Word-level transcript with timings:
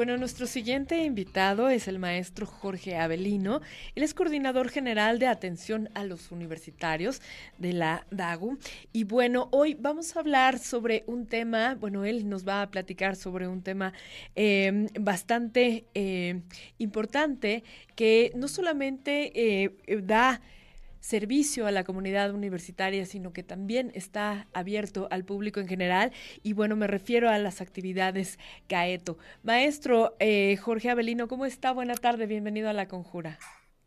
Bueno, 0.00 0.16
nuestro 0.16 0.46
siguiente 0.46 1.04
invitado 1.04 1.68
es 1.68 1.86
el 1.86 1.98
maestro 1.98 2.46
Jorge 2.46 2.96
Avelino. 2.96 3.60
Él 3.94 4.02
es 4.02 4.14
coordinador 4.14 4.70
general 4.70 5.18
de 5.18 5.26
atención 5.26 5.90
a 5.92 6.04
los 6.04 6.32
universitarios 6.32 7.20
de 7.58 7.74
la 7.74 8.06
DAGU. 8.10 8.58
Y 8.94 9.04
bueno, 9.04 9.48
hoy 9.50 9.76
vamos 9.78 10.16
a 10.16 10.20
hablar 10.20 10.58
sobre 10.58 11.04
un 11.06 11.26
tema, 11.26 11.74
bueno, 11.74 12.06
él 12.06 12.30
nos 12.30 12.48
va 12.48 12.62
a 12.62 12.70
platicar 12.70 13.14
sobre 13.14 13.46
un 13.46 13.60
tema 13.60 13.92
em, 14.36 14.86
bastante 14.98 15.84
eh, 15.92 16.40
importante 16.78 17.62
que 17.94 18.32
no 18.34 18.48
solamente 18.48 19.32
eh, 19.34 20.00
da 20.02 20.40
servicio 21.00 21.66
a 21.66 21.70
la 21.70 21.84
comunidad 21.84 22.32
universitaria, 22.32 23.04
sino 23.06 23.32
que 23.32 23.42
también 23.42 23.90
está 23.94 24.46
abierto 24.52 25.08
al 25.10 25.24
público 25.24 25.60
en 25.60 25.68
general. 25.68 26.12
Y 26.42 26.52
bueno, 26.52 26.76
me 26.76 26.86
refiero 26.86 27.28
a 27.28 27.38
las 27.38 27.60
actividades 27.60 28.38
CAETO. 28.68 29.18
Maestro 29.42 30.16
eh, 30.20 30.56
Jorge 30.58 30.90
Avelino, 30.90 31.28
¿cómo 31.28 31.46
está? 31.46 31.72
Buena 31.72 31.94
tarde, 31.94 32.26
bienvenido 32.26 32.68
a 32.68 32.72
La 32.72 32.88
Conjura. 32.88 33.38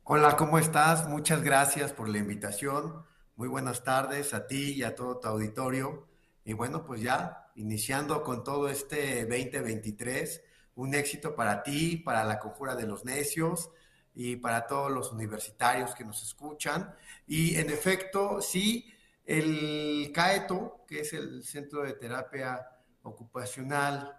Hola, 0.03 0.35
¿cómo 0.35 0.57
estás? 0.57 1.07
Muchas 1.07 1.41
gracias 1.43 1.93
por 1.93 2.09
la 2.09 2.17
invitación. 2.17 3.05
Muy 3.35 3.47
buenas 3.47 3.83
tardes 3.83 4.33
a 4.33 4.47
ti 4.47 4.73
y 4.73 4.83
a 4.83 4.95
todo 4.95 5.19
tu 5.19 5.27
auditorio. 5.27 6.07
Y 6.43 6.53
bueno, 6.53 6.83
pues 6.85 7.01
ya 7.01 7.51
iniciando 7.55 8.21
con 8.23 8.43
todo 8.43 8.67
este 8.67 9.25
2023, 9.25 10.43
un 10.75 10.93
éxito 10.93 11.35
para 11.35 11.63
ti, 11.63 11.97
para 11.97 12.23
la 12.25 12.39
Conjura 12.39 12.75
de 12.75 12.85
los 12.85 13.05
Necios 13.05 13.69
y 14.15 14.35
para 14.35 14.67
todos 14.67 14.91
los 14.91 15.11
universitarios 15.11 15.95
que 15.95 16.05
nos 16.05 16.21
escuchan. 16.23 16.95
Y 17.27 17.55
en 17.55 17.69
efecto, 17.69 18.41
sí, 18.41 18.91
el 19.25 20.11
CAETO, 20.13 20.85
que 20.87 21.01
es 21.01 21.13
el 21.13 21.43
Centro 21.43 21.83
de 21.83 21.93
Terapia 21.93 22.67
Ocupacional 23.03 24.17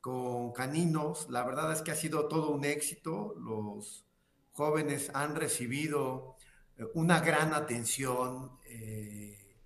con 0.00 0.52
Caninos, 0.52 1.28
la 1.30 1.44
verdad 1.44 1.72
es 1.72 1.82
que 1.82 1.92
ha 1.92 1.96
sido 1.96 2.26
todo 2.28 2.50
un 2.50 2.64
éxito. 2.64 3.34
Los 3.38 4.04
jóvenes 4.52 5.10
han 5.14 5.36
recibido 5.36 6.36
eh, 6.76 6.84
una 6.94 7.20
gran 7.20 7.54
atención. 7.54 8.58
Eh, 8.64 9.56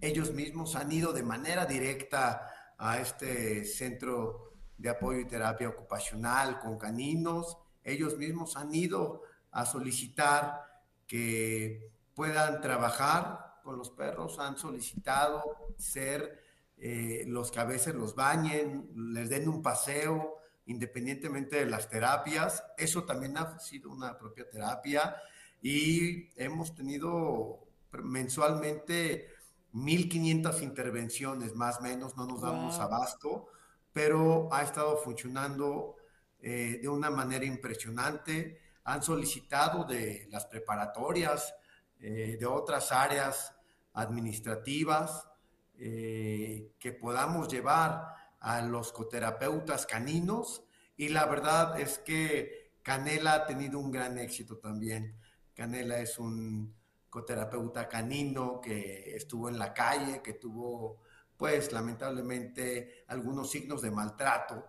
ellos 0.00 0.32
mismos 0.32 0.76
han 0.76 0.92
ido 0.92 1.12
de 1.12 1.22
manera 1.22 1.66
directa 1.66 2.74
a 2.78 3.00
este 3.00 3.64
centro 3.64 4.52
de 4.76 4.88
apoyo 4.88 5.18
y 5.18 5.26
terapia 5.26 5.68
ocupacional 5.68 6.60
con 6.60 6.78
caninos 6.78 7.58
ellos 7.88 8.16
mismos 8.16 8.56
han 8.56 8.74
ido 8.74 9.22
a 9.50 9.66
solicitar 9.66 10.62
que 11.06 11.90
puedan 12.14 12.60
trabajar 12.60 13.60
con 13.62 13.78
los 13.78 13.90
perros, 13.90 14.38
han 14.38 14.56
solicitado 14.56 15.42
ser 15.76 16.42
eh, 16.76 17.24
los 17.26 17.50
que 17.50 17.60
a 17.60 17.64
veces 17.64 17.94
los 17.94 18.14
bañen, 18.14 18.90
les 19.12 19.28
den 19.28 19.48
un 19.48 19.62
paseo, 19.62 20.38
independientemente 20.66 21.56
de 21.56 21.66
las 21.66 21.88
terapias. 21.88 22.62
Eso 22.76 23.04
también 23.04 23.36
ha 23.36 23.58
sido 23.58 23.90
una 23.90 24.16
propia 24.16 24.48
terapia 24.48 25.16
y 25.60 26.30
hemos 26.40 26.74
tenido 26.74 27.66
mensualmente 27.92 29.28
1.500 29.74 30.62
intervenciones, 30.62 31.54
más 31.54 31.78
o 31.78 31.82
menos, 31.82 32.16
no 32.16 32.26
nos 32.26 32.40
damos 32.40 32.78
abasto, 32.78 33.48
pero 33.92 34.48
ha 34.52 34.62
estado 34.62 34.96
funcionando 34.98 35.96
eh, 36.40 36.78
de 36.80 36.88
una 36.88 37.10
manera 37.10 37.44
impresionante. 37.44 38.60
Han 38.84 39.02
solicitado 39.02 39.84
de 39.84 40.28
las 40.30 40.46
preparatorias, 40.46 41.54
eh, 42.00 42.36
de 42.38 42.46
otras 42.46 42.92
áreas 42.92 43.54
administrativas, 43.94 45.26
eh, 45.78 46.72
que 46.78 46.92
podamos 46.92 47.48
llevar 47.48 48.14
a 48.40 48.62
los 48.62 48.92
coterapeutas 48.92 49.84
caninos 49.86 50.62
y 50.96 51.08
la 51.08 51.26
verdad 51.26 51.78
es 51.80 51.98
que 51.98 52.72
Canela 52.82 53.34
ha 53.34 53.46
tenido 53.46 53.78
un 53.78 53.90
gran 53.90 54.18
éxito 54.18 54.58
también. 54.58 55.18
Canela 55.54 55.98
es 55.98 56.18
un 56.18 56.74
coterapeuta 57.10 57.88
canino 57.88 58.60
que 58.60 59.14
estuvo 59.16 59.48
en 59.48 59.58
la 59.58 59.74
calle, 59.74 60.22
que 60.22 60.34
tuvo 60.34 61.00
pues 61.36 61.72
lamentablemente 61.72 63.04
algunos 63.08 63.50
signos 63.50 63.82
de 63.82 63.90
maltrato 63.90 64.64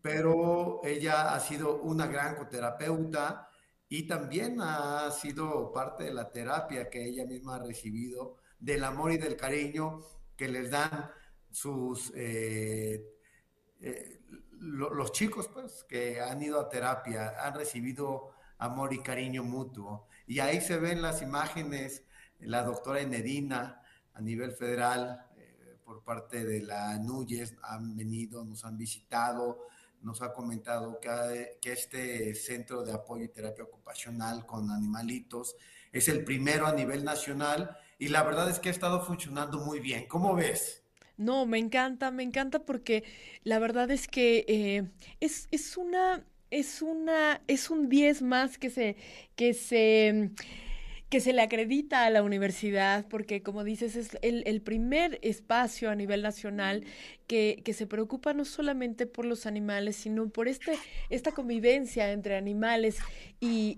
pero 0.00 0.80
ella 0.84 1.34
ha 1.34 1.40
sido 1.40 1.82
una 1.82 2.06
gran 2.06 2.34
coterapeuta 2.34 3.48
y 3.88 4.06
también 4.06 4.56
ha 4.60 5.10
sido 5.10 5.70
parte 5.72 6.04
de 6.04 6.14
la 6.14 6.30
terapia 6.30 6.90
que 6.90 7.04
ella 7.04 7.24
misma 7.26 7.56
ha 7.56 7.62
recibido, 7.62 8.38
del 8.58 8.84
amor 8.84 9.12
y 9.12 9.18
del 9.18 9.36
cariño 9.36 10.00
que 10.36 10.48
les 10.48 10.70
dan 10.70 11.10
sus 11.50 12.12
eh, 12.16 13.04
eh, 13.80 14.22
los 14.62 15.10
chicos 15.12 15.48
pues 15.52 15.84
que 15.88 16.20
han 16.20 16.40
ido 16.40 16.60
a 16.60 16.68
terapia, 16.68 17.34
han 17.44 17.54
recibido 17.54 18.30
amor 18.58 18.92
y 18.92 19.02
cariño 19.02 19.42
mutuo. 19.42 20.06
Y 20.26 20.38
ahí 20.38 20.60
se 20.60 20.78
ven 20.78 21.02
las 21.02 21.20
imágenes, 21.20 22.04
la 22.38 22.62
doctora 22.62 23.00
Enedina 23.00 23.82
a 24.14 24.20
nivel 24.20 24.52
federal 24.52 25.26
por 25.92 26.04
parte 26.04 26.42
de 26.42 26.62
la 26.62 26.96
Núñez 26.98 27.54
han 27.62 27.94
venido, 27.94 28.44
nos 28.46 28.64
han 28.64 28.78
visitado, 28.78 29.66
nos 30.00 30.22
ha 30.22 30.32
comentado 30.32 30.98
que, 30.98 31.58
que, 31.60 31.72
este 31.72 32.34
centro 32.34 32.82
de 32.82 32.92
apoyo 32.92 33.24
y 33.24 33.28
terapia 33.28 33.64
ocupacional 33.64 34.46
con 34.46 34.70
animalitos 34.70 35.54
es 35.92 36.08
el 36.08 36.24
primero 36.24 36.66
a 36.66 36.72
nivel 36.72 37.04
nacional 37.04 37.76
y 37.98 38.08
la 38.08 38.22
verdad 38.22 38.48
es 38.48 38.58
que 38.58 38.70
ha 38.70 38.72
estado 38.72 39.02
funcionando 39.02 39.58
muy 39.58 39.80
bien. 39.80 40.06
¿Cómo 40.08 40.34
ves? 40.34 40.82
No, 41.18 41.44
me 41.44 41.58
encanta, 41.58 42.10
me 42.10 42.22
encanta 42.22 42.64
porque 42.64 43.04
la 43.44 43.58
verdad 43.58 43.90
es 43.90 44.08
que 44.08 44.46
eh, 44.48 44.90
es, 45.20 45.46
es 45.50 45.76
una, 45.76 46.24
es 46.50 46.80
una, 46.80 47.42
es 47.48 47.68
un 47.68 47.90
10 47.90 48.22
más 48.22 48.56
que 48.56 48.70
se, 48.70 48.96
que 49.36 49.52
se 49.52 50.30
que 51.12 51.20
se 51.20 51.34
le 51.34 51.42
acredita 51.42 52.06
a 52.06 52.10
la 52.10 52.22
universidad, 52.22 53.04
porque 53.06 53.42
como 53.42 53.64
dices, 53.64 53.96
es 53.96 54.16
el, 54.22 54.62
primer 54.62 55.18
espacio 55.20 55.90
a 55.90 55.94
nivel 55.94 56.22
nacional 56.22 56.84
que, 57.32 57.72
se 57.72 57.86
preocupa 57.86 58.34
no 58.34 58.44
solamente 58.44 59.06
por 59.06 59.24
los 59.24 59.46
animales, 59.46 59.96
sino 59.96 60.28
por 60.28 60.48
este, 60.48 60.74
esta 61.08 61.32
convivencia 61.32 62.12
entre 62.12 62.36
animales 62.36 62.98
y, 63.40 63.74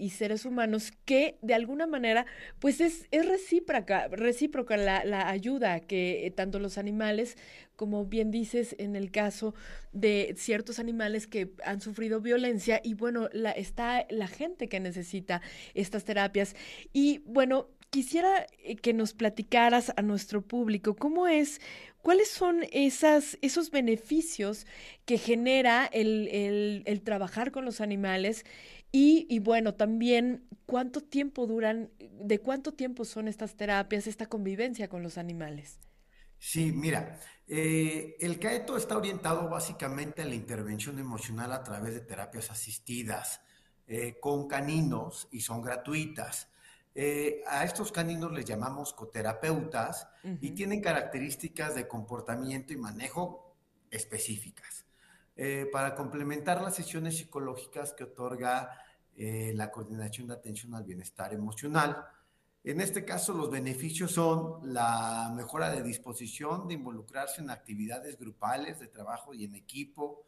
y, 0.00 0.08
seres 0.10 0.46
humanos, 0.46 0.90
que 1.04 1.36
de 1.42 1.52
alguna 1.52 1.86
manera, 1.86 2.24
pues 2.60 2.80
es, 2.80 3.06
es 3.10 3.26
recíproca, 3.26 4.08
recíproca 4.08 4.78
la, 4.78 5.04
la 5.04 5.28
ayuda 5.28 5.80
que 5.80 6.32
tanto 6.34 6.58
los 6.58 6.78
animales 6.78 7.36
como 7.76 8.06
bien 8.06 8.30
dices, 8.30 8.74
en 8.78 8.94
el 8.94 9.10
caso 9.10 9.52
de 9.92 10.34
ciertos 10.38 10.78
animales 10.78 11.26
que 11.26 11.50
han 11.64 11.80
sufrido 11.80 12.20
violencia 12.20 12.80
y 12.84 12.94
bueno, 12.94 13.28
está 13.56 14.06
la 14.10 14.28
gente 14.28 14.68
que 14.68 14.78
necesita 14.78 15.42
estas 15.74 16.04
terapias. 16.04 16.54
Y 16.92 17.18
bueno, 17.26 17.68
quisiera 17.90 18.46
eh, 18.58 18.76
que 18.76 18.92
nos 18.92 19.12
platicaras 19.12 19.92
a 19.96 20.02
nuestro 20.02 20.42
público 20.42 20.94
cómo 20.94 21.26
es, 21.26 21.60
cuáles 22.02 22.28
son 22.28 22.64
esas, 22.72 23.38
esos 23.42 23.70
beneficios 23.70 24.66
que 25.04 25.18
genera 25.18 25.86
el, 25.86 26.82
el, 26.86 27.02
trabajar 27.02 27.50
con 27.50 27.64
los 27.64 27.80
animales 27.80 28.44
y, 28.92 29.26
y, 29.28 29.38
bueno, 29.40 29.74
también 29.74 30.46
cuánto 30.66 31.00
tiempo 31.00 31.46
duran, 31.46 31.90
de 31.98 32.38
cuánto 32.38 32.72
tiempo 32.72 33.04
son 33.04 33.26
estas 33.26 33.56
terapias, 33.56 34.06
esta 34.06 34.26
convivencia 34.26 34.88
con 34.88 35.02
los 35.02 35.18
animales. 35.18 35.80
Sí, 36.38 36.72
mira, 36.72 37.18
eh, 37.46 38.16
el 38.20 38.38
CAETO 38.38 38.76
está 38.76 38.96
orientado 38.96 39.48
básicamente 39.48 40.22
a 40.22 40.26
la 40.26 40.34
intervención 40.34 40.98
emocional 40.98 41.52
a 41.52 41.62
través 41.62 41.94
de 41.94 42.00
terapias 42.00 42.50
asistidas 42.50 43.40
eh, 43.86 44.18
con 44.20 44.46
caninos 44.48 45.28
y 45.30 45.40
son 45.40 45.62
gratuitas. 45.62 46.48
Eh, 46.94 47.42
a 47.48 47.64
estos 47.64 47.90
caninos 47.90 48.32
les 48.32 48.44
llamamos 48.44 48.92
coterapeutas 48.92 50.06
y 50.40 50.50
tienen 50.52 50.80
características 50.80 51.74
de 51.74 51.88
comportamiento 51.88 52.72
y 52.72 52.76
manejo 52.76 53.56
específicas. 53.90 54.84
para 55.72 55.96
complementar 55.96 56.62
las 56.62 56.76
sesiones 56.76 57.16
psicológicas 57.16 57.92
que 57.92 58.04
otorga 58.04 58.70
la 59.16 59.70
Coordinación 59.72 60.28
de 60.28 60.34
Atención 60.34 60.74
al 60.74 60.84
Bienestar 60.84 61.34
Emocional, 61.34 62.06
en 62.64 62.80
este 62.80 63.04
caso, 63.04 63.34
los 63.34 63.50
beneficios 63.50 64.12
son 64.12 64.72
la 64.72 65.30
mejora 65.36 65.70
de 65.70 65.82
disposición 65.82 66.66
de 66.66 66.74
involucrarse 66.74 67.42
en 67.42 67.50
actividades 67.50 68.18
grupales 68.18 68.80
de 68.80 68.86
trabajo 68.86 69.34
y 69.34 69.44
en 69.44 69.54
equipo, 69.54 70.24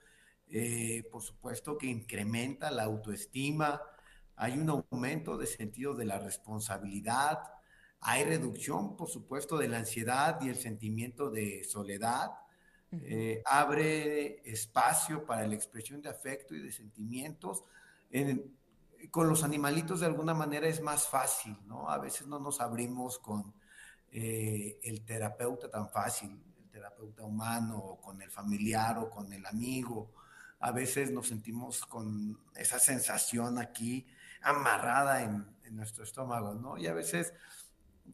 eh, 0.50 1.08
por 1.11 1.23
supuesto 1.23 1.79
que 1.79 1.87
incrementa 1.87 2.70
la 2.70 2.82
autoestima, 2.82 3.81
hay 4.37 4.59
un 4.59 4.69
aumento 4.69 5.37
de 5.37 5.47
sentido 5.47 5.94
de 5.94 6.05
la 6.05 6.19
responsabilidad, 6.19 7.41
hay 8.00 8.25
reducción, 8.25 8.97
por 8.97 9.09
supuesto, 9.09 9.56
de 9.56 9.69
la 9.69 9.79
ansiedad 9.79 10.41
y 10.43 10.49
el 10.49 10.56
sentimiento 10.56 11.31
de 11.31 11.65
soledad, 11.65 12.33
eh, 12.93 13.43
abre 13.44 14.43
espacio 14.50 15.25
para 15.25 15.47
la 15.47 15.55
expresión 15.55 16.00
de 16.03 16.11
afecto 16.11 16.55
y 16.55 16.61
de 16.61 16.71
sentimientos. 16.71 17.65
En, 18.11 18.55
con 19.11 19.29
los 19.29 19.43
animalitos 19.43 20.00
de 20.00 20.06
alguna 20.06 20.35
manera 20.35 20.69
es 20.69 20.81
más 20.81 21.09
fácil, 21.09 21.56
¿no? 21.67 21.91
A 21.91 21.99
veces 21.99 22.27
no 22.27 22.38
nos 22.38 22.61
abrimos 22.61 23.19
con 23.19 23.55
eh, 24.11 24.79
el 24.83 25.05
terapeuta 25.05 25.71
tan 25.71 25.88
fácil, 25.88 26.31
el 26.59 26.71
terapeuta 26.71 27.25
humano, 27.25 27.79
o 27.79 28.00
con 28.00 28.21
el 28.23 28.31
familiar 28.31 28.99
o 28.99 29.11
con 29.11 29.33
el 29.33 29.44
amigo. 29.47 30.12
A 30.61 30.73
veces 30.73 31.11
nos 31.11 31.29
sentimos 31.29 31.85
con 31.87 32.38
esa 32.55 32.79
sensación 32.79 33.59
aquí 33.59 34.06
amarrada 34.46 35.22
en, 35.22 35.54
nuestro 35.70 36.04
estómago, 36.04 36.54
¿no? 36.54 36.78
Y 36.78 36.87
a 36.87 36.94
veces 36.94 37.34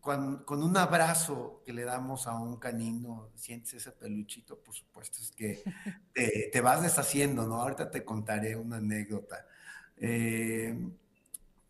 con, 0.00 0.44
un 0.48 0.76
abrazo 0.76 1.62
que 1.64 1.72
le 1.72 1.84
damos 1.84 2.26
a 2.26 2.34
un 2.34 2.56
canino, 2.56 3.28
sientes 3.34 3.74
ese 3.74 3.92
peluchito, 3.92 4.58
por 4.58 4.74
supuesto, 4.74 5.18
es 5.20 5.30
que 5.30 5.62
te, 6.14 6.48
te 6.50 6.60
vas 6.60 6.82
deshaciendo, 6.82 7.46
¿no? 7.46 7.60
Ahorita 7.60 7.90
te 7.90 8.04
contaré 8.04 8.56
una 8.56 8.78
anécdota. 8.78 9.46
Eh, 9.98 10.76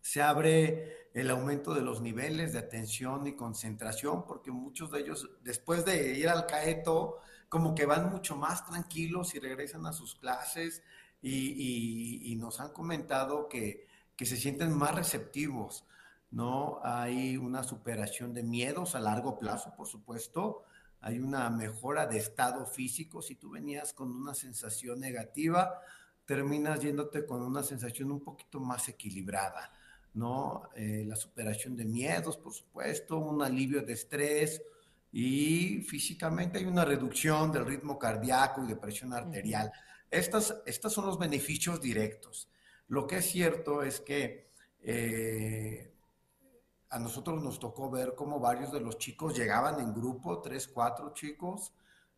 se 0.01 0.21
abre 0.21 1.09
el 1.13 1.29
aumento 1.29 1.73
de 1.73 1.81
los 1.81 2.01
niveles 2.01 2.53
de 2.53 2.59
atención 2.59 3.27
y 3.27 3.35
concentración, 3.35 4.25
porque 4.25 4.51
muchos 4.51 4.89
de 4.91 5.01
ellos, 5.01 5.29
después 5.43 5.85
de 5.85 6.17
ir 6.17 6.29
al 6.29 6.47
caeto, 6.47 7.19
como 7.49 7.75
que 7.75 7.85
van 7.85 8.09
mucho 8.09 8.35
más 8.35 8.65
tranquilos 8.65 9.35
y 9.35 9.39
regresan 9.39 9.85
a 9.85 9.93
sus 9.93 10.15
clases 10.15 10.81
y, 11.21 12.35
nos 12.39 12.59
han 12.59 12.69
comentado 12.73 13.47
que, 13.47 13.87
que, 14.15 14.25
se 14.25 14.37
sienten 14.37 14.71
más 14.71 14.95
receptivos, 14.95 15.85
¿no? 16.31 16.79
Hay 16.83 17.37
una 17.37 17.63
superación 17.63 18.33
de 18.33 18.43
miedos 18.43 18.95
a 18.95 18.99
largo 18.99 19.37
plazo, 19.37 19.73
por 19.75 19.87
supuesto, 19.87 20.63
hay 21.01 21.19
una 21.19 21.49
mejora 21.49 22.05
de 22.05 22.17
estado 22.17 22.65
físico, 22.65 23.21
si 23.21 23.35
tú 23.35 23.51
venías 23.51 23.93
con 23.93 24.09
una 24.09 24.33
sensación 24.33 25.01
negativa, 25.01 25.81
terminas 26.25 26.79
yéndote 26.79 27.25
con 27.25 27.41
una 27.41 27.61
sensación 27.63 28.11
un 28.11 28.21
poquito 28.21 28.59
más 28.59 28.87
equilibrada, 28.87 29.71
¿no? 30.13 30.69
Eh, 30.75 31.03
la 31.05 31.15
superación 31.15 31.75
de 31.75 31.85
miedos, 31.85 32.37
por 32.37 32.53
supuesto, 32.53 33.17
un 33.17 33.41
alivio 33.41 33.81
de 33.81 33.93
estrés 33.93 34.61
y 35.11 35.81
físicamente 35.81 36.57
hay 36.57 36.65
una 36.65 36.85
reducción 36.85 37.51
del 37.51 37.65
ritmo 37.65 37.99
cardíaco 37.99 38.63
y 38.63 38.67
de 38.67 38.75
presión 38.75 39.13
arterial. 39.13 39.71
Estas, 40.09 40.55
estos 40.65 40.93
son 40.93 41.05
los 41.05 41.19
beneficios 41.19 41.79
directos. 41.81 42.47
Lo 42.87 43.07
que 43.07 43.17
es 43.17 43.25
cierto 43.25 43.83
es 43.83 43.99
que 43.99 44.51
eh, 44.81 45.93
a 46.89 46.99
nosotros 46.99 47.41
nos 47.41 47.59
tocó 47.59 47.89
ver 47.89 48.13
cómo 48.15 48.39
varios 48.39 48.71
de 48.71 48.79
los 48.79 48.97
chicos 48.97 49.35
llegaban 49.35 49.79
en 49.79 49.93
grupo, 49.93 50.41
tres, 50.41 50.67
cuatro 50.67 51.13
chicos, 51.13 51.73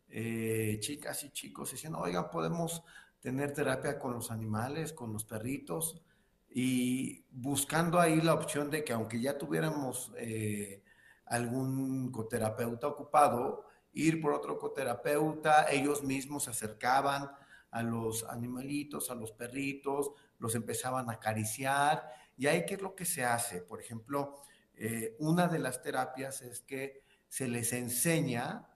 eh, 0.08 0.78
chicas 0.80 1.24
y 1.24 1.30
chicos, 1.30 1.72
diciendo, 1.72 1.98
oigan, 1.98 2.30
podemos 2.30 2.82
tener 3.20 3.52
terapia 3.52 3.98
con 3.98 4.12
los 4.12 4.30
animales, 4.30 4.92
con 4.92 5.12
los 5.12 5.24
perritos, 5.24 6.02
y 6.50 7.24
buscando 7.30 7.98
ahí 7.98 8.20
la 8.20 8.34
opción 8.34 8.70
de 8.70 8.84
que 8.84 8.92
aunque 8.92 9.20
ya 9.20 9.36
tuviéramos 9.36 10.12
eh, 10.16 10.82
algún 11.26 12.10
coterapeuta 12.10 12.86
ocupado, 12.86 13.64
ir 13.92 14.20
por 14.20 14.32
otro 14.32 14.58
coterapeuta, 14.58 15.66
ellos 15.70 16.02
mismos 16.02 16.44
se 16.44 16.50
acercaban 16.50 17.30
a 17.70 17.82
los 17.82 18.24
animalitos, 18.24 19.10
a 19.10 19.14
los 19.14 19.32
perritos, 19.32 20.10
los 20.38 20.54
empezaban 20.54 21.10
a 21.10 21.14
acariciar, 21.14 22.08
y 22.36 22.46
ahí 22.46 22.64
qué 22.66 22.74
es 22.74 22.82
lo 22.82 22.94
que 22.94 23.04
se 23.04 23.24
hace. 23.24 23.62
Por 23.62 23.80
ejemplo, 23.80 24.42
eh, 24.74 25.16
una 25.18 25.48
de 25.48 25.58
las 25.58 25.82
terapias 25.82 26.42
es 26.42 26.60
que 26.60 27.02
se 27.28 27.48
les 27.48 27.72
enseña, 27.72 28.68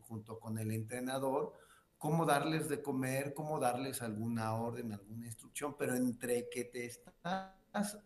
junto 0.00 0.38
con 0.38 0.58
el 0.58 0.72
entrenador, 0.72 1.54
cómo 1.98 2.24
darles 2.24 2.68
de 2.68 2.80
comer, 2.82 3.34
cómo 3.34 3.58
darles 3.58 4.02
alguna 4.02 4.54
orden, 4.54 4.92
alguna 4.92 5.26
instrucción, 5.26 5.76
pero 5.78 5.94
entre 5.94 6.48
que 6.48 6.64
te 6.64 6.86
estás 6.86 7.98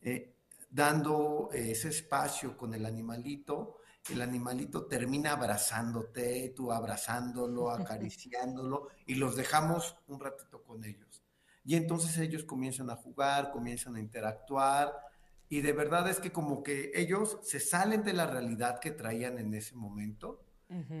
eh, 0.00 0.34
dando 0.70 1.50
ese 1.52 1.88
espacio 1.88 2.56
con 2.56 2.74
el 2.74 2.86
animalito, 2.86 3.78
el 4.10 4.22
animalito 4.22 4.86
termina 4.86 5.32
abrazándote, 5.32 6.52
tú 6.54 6.72
abrazándolo, 6.72 7.70
acariciándolo, 7.72 8.88
y 9.06 9.16
los 9.16 9.36
dejamos 9.36 9.96
un 10.06 10.20
ratito 10.20 10.62
con 10.62 10.84
ellos. 10.84 11.22
Y 11.64 11.74
entonces 11.74 12.16
ellos 12.18 12.44
comienzan 12.44 12.90
a 12.90 12.96
jugar, 12.96 13.50
comienzan 13.50 13.96
a 13.96 14.00
interactuar, 14.00 14.92
y 15.48 15.60
de 15.60 15.72
verdad 15.72 16.08
es 16.08 16.18
que 16.20 16.32
como 16.32 16.62
que 16.62 16.92
ellos 16.94 17.38
se 17.42 17.60
salen 17.60 18.02
de 18.02 18.12
la 18.12 18.26
realidad 18.26 18.80
que 18.80 18.90
traían 18.90 19.38
en 19.38 19.54
ese 19.54 19.74
momento, 19.74 20.42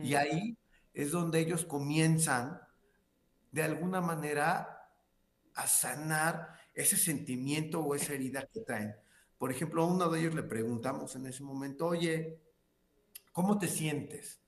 y 0.02 0.14
ahí 0.14 0.56
es 0.94 1.10
donde 1.10 1.40
ellos 1.40 1.64
comienzan 1.64 2.60
de 3.50 3.64
alguna 3.64 4.00
manera 4.00 4.92
a 5.54 5.66
sanar 5.66 6.52
ese 6.72 6.96
sentimiento 6.96 7.80
o 7.80 7.94
esa 7.94 8.12
herida 8.12 8.46
que 8.46 8.60
traen. 8.60 8.94
Por 9.38 9.50
ejemplo, 9.50 9.82
a 9.82 9.86
uno 9.86 10.08
de 10.08 10.20
ellos 10.20 10.34
le 10.34 10.42
preguntamos 10.42 11.16
en 11.16 11.26
ese 11.26 11.42
momento, 11.42 11.86
oye, 11.86 12.40
¿cómo 13.36 13.58
te 13.58 13.68
sientes? 13.68 14.40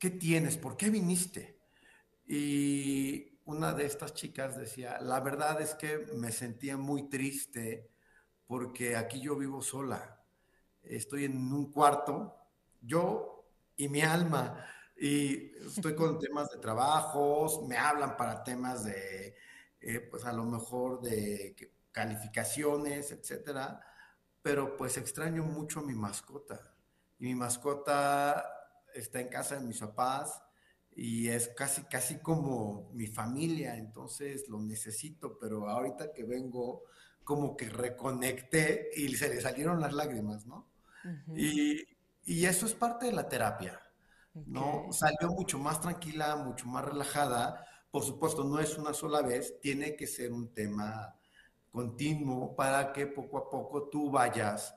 ¿Qué 0.00 0.10
tienes? 0.10 0.56
¿Por 0.56 0.76
qué 0.76 0.90
viniste? 0.90 1.60
Y 2.26 3.38
una 3.44 3.72
de 3.72 3.86
estas 3.86 4.14
chicas 4.14 4.56
decía, 4.56 5.00
la 5.00 5.20
verdad 5.20 5.60
es 5.60 5.76
que 5.76 5.98
me 6.16 6.32
sentía 6.32 6.76
muy 6.76 7.08
triste 7.08 7.92
porque 8.48 8.96
aquí 8.96 9.20
yo 9.20 9.36
vivo 9.36 9.62
sola. 9.62 10.20
Estoy 10.82 11.26
en 11.26 11.36
un 11.52 11.70
cuarto, 11.70 12.36
yo 12.80 13.46
y 13.76 13.88
mi 13.88 14.00
alma 14.00 14.66
y 14.96 15.52
estoy 15.64 15.94
con 15.94 16.18
temas 16.18 16.50
de 16.50 16.58
trabajos, 16.58 17.62
me 17.62 17.76
hablan 17.76 18.16
para 18.16 18.42
temas 18.42 18.82
de, 18.82 19.36
eh, 19.80 20.00
pues 20.00 20.24
a 20.24 20.32
lo 20.32 20.44
mejor 20.44 21.00
de 21.00 21.54
calificaciones, 21.92 23.12
etcétera, 23.12 23.80
pero 24.42 24.76
pues 24.76 24.96
extraño 24.96 25.44
mucho 25.44 25.78
a 25.78 25.84
mi 25.84 25.94
mascota. 25.94 26.73
Y 27.24 27.28
mi 27.28 27.34
mascota 27.36 28.44
está 28.92 29.18
en 29.18 29.28
casa 29.28 29.54
de 29.54 29.66
mis 29.66 29.78
papás 29.78 30.42
y 30.94 31.28
es 31.28 31.48
casi, 31.48 31.84
casi 31.84 32.18
como 32.18 32.90
mi 32.92 33.06
familia, 33.06 33.78
entonces 33.78 34.46
lo 34.46 34.60
necesito, 34.60 35.38
pero 35.38 35.70
ahorita 35.70 36.12
que 36.12 36.22
vengo, 36.24 36.82
como 37.24 37.56
que 37.56 37.70
reconecté 37.70 38.90
y 38.94 39.08
se 39.16 39.30
le 39.30 39.40
salieron 39.40 39.80
las 39.80 39.94
lágrimas, 39.94 40.44
¿no? 40.44 40.68
y, 41.34 41.82
y 42.26 42.44
eso 42.44 42.66
es 42.66 42.74
parte 42.74 43.06
de 43.06 43.12
la 43.12 43.26
terapia. 43.26 43.80
¿no? 44.34 44.92
Salió 44.92 45.28
mucho 45.30 45.58
más 45.58 45.80
tranquila, 45.80 46.36
mucho 46.36 46.66
más 46.66 46.84
relajada. 46.84 47.66
Por 47.90 48.02
supuesto, 48.02 48.44
no 48.44 48.60
es 48.60 48.76
una 48.76 48.92
sola 48.92 49.22
vez, 49.22 49.58
tiene 49.62 49.96
que 49.96 50.06
ser 50.06 50.30
un 50.30 50.52
tema 50.52 51.16
continuo 51.70 52.54
para 52.54 52.92
que 52.92 53.06
poco 53.06 53.38
a 53.38 53.48
poco 53.48 53.88
tú 53.88 54.10
vayas 54.10 54.74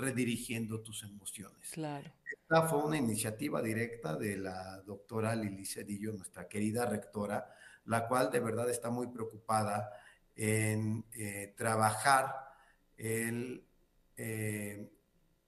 redirigiendo 0.00 0.80
tus 0.80 1.02
emociones. 1.02 1.70
Claro. 1.72 2.10
Esta 2.30 2.66
fue 2.68 2.84
una 2.84 2.96
iniciativa 2.96 3.62
directa 3.62 4.16
de 4.16 4.36
la 4.36 4.80
doctora 4.82 5.34
Lili 5.36 5.64
Cedillo, 5.64 6.12
nuestra 6.12 6.48
querida 6.48 6.86
rectora, 6.86 7.54
la 7.84 8.08
cual 8.08 8.30
de 8.30 8.40
verdad 8.40 8.68
está 8.70 8.90
muy 8.90 9.08
preocupada 9.08 9.90
en 10.36 11.04
eh, 11.12 11.54
trabajar 11.56 12.34
eh, 12.96 14.90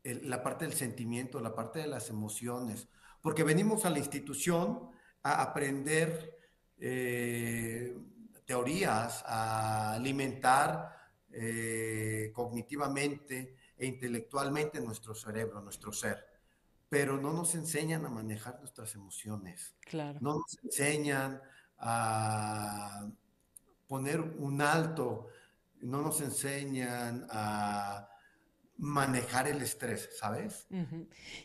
el, 0.02 0.30
la 0.30 0.42
parte 0.42 0.64
del 0.64 0.75
sentimiento, 0.75 1.40
la 1.40 1.54
parte 1.54 1.78
de 1.78 1.87
las 1.87 2.11
emociones, 2.11 2.88
porque 3.21 3.44
venimos 3.44 3.85
a 3.85 3.90
la 3.90 3.99
institución 3.99 4.90
a 5.23 5.42
aprender 5.42 6.38
eh, 6.78 7.97
teorías, 8.44 9.23
a 9.26 9.94
alimentar 9.94 11.00
cognitivamente 12.35 13.56
e 13.83 13.87
intelectualmente 13.87 14.81
nuestro 14.81 15.12
cerebro, 15.12 15.61
nuestro 15.61 15.93
ser. 15.93 16.25
Pero 16.89 17.21
no 17.21 17.33
nos 17.33 17.57
enseñan 17.57 18.07
a 18.07 18.11
manejar 18.11 18.61
nuestras 18.61 18.95
emociones. 18.95 19.75
Claro. 19.81 20.21
No 20.23 20.35
nos 20.35 20.57
enseñan 20.62 21.43
a 21.79 23.09
poner 23.89 24.21
un 24.21 24.62
alto, 24.62 25.27
no 25.81 26.01
nos 26.01 26.21
enseñan 26.21 27.27
a 27.29 28.09
manejar 28.76 29.47
el 29.47 29.62
estrés, 29.62 30.09
¿sabes? 30.19 30.67